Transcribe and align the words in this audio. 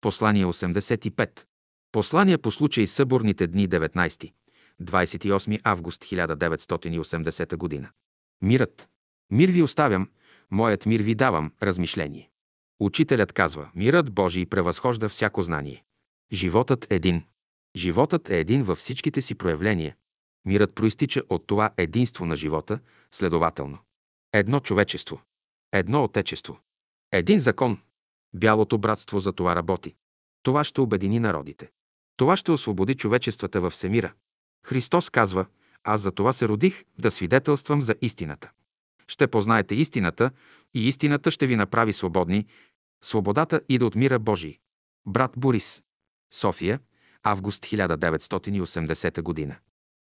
Послание 0.00 0.46
85. 0.46 1.44
Послание 1.92 2.38
по 2.38 2.50
случай 2.50 2.86
съборните 2.86 3.46
дни 3.46 3.68
19. 3.68 4.32
28 4.82 5.60
август 5.64 6.04
1980 6.04 7.56
година. 7.56 7.90
Мирът. 8.42 8.88
Мир 9.30 9.48
ви 9.48 9.62
оставям, 9.62 10.08
моят 10.50 10.86
мир 10.86 11.02
ви 11.02 11.14
давам, 11.14 11.52
размишление. 11.62 12.30
Учителят 12.80 13.32
казва, 13.32 13.70
мирът 13.74 14.12
Божий 14.12 14.46
превъзхожда 14.46 15.08
всяко 15.08 15.42
знание. 15.42 15.84
Животът 16.32 16.92
е 16.92 16.94
един. 16.94 17.24
Животът 17.76 18.30
е 18.30 18.38
един 18.38 18.62
във 18.62 18.78
всичките 18.78 19.22
си 19.22 19.34
проявления. 19.34 19.96
Мирът 20.44 20.74
проистича 20.74 21.22
от 21.28 21.46
това 21.46 21.70
единство 21.76 22.26
на 22.26 22.36
живота, 22.36 22.80
следователно. 23.12 23.78
Едно 24.32 24.60
човечество. 24.60 25.20
Едно 25.72 26.04
отечество. 26.04 26.58
Един 27.12 27.38
закон. 27.38 27.78
Бялото 28.38 28.78
братство 28.78 29.20
за 29.20 29.32
това 29.32 29.56
работи. 29.56 29.94
Това 30.42 30.64
ще 30.64 30.80
обедини 30.80 31.18
народите. 31.18 31.70
Това 32.16 32.36
ще 32.36 32.52
освободи 32.52 32.94
човечествата 32.94 33.60
във 33.60 33.72
всемира. 33.72 34.12
Христос 34.66 35.10
казва, 35.10 35.46
аз 35.84 36.00
за 36.00 36.12
това 36.12 36.32
се 36.32 36.48
родих, 36.48 36.84
да 36.98 37.10
свидетелствам 37.10 37.82
за 37.82 37.94
истината. 38.02 38.50
Ще 39.08 39.26
познаете 39.26 39.74
истината 39.74 40.30
и 40.74 40.88
истината 40.88 41.30
ще 41.30 41.46
ви 41.46 41.56
направи 41.56 41.92
свободни. 41.92 42.46
Свободата 43.04 43.60
иде 43.68 43.84
от 43.84 43.94
мира 43.94 44.18
Божий. 44.18 44.58
Брат 45.06 45.32
Борис. 45.36 45.82
София, 46.34 46.80
август 47.22 47.64
1980 47.64 49.22
година. 49.22 49.56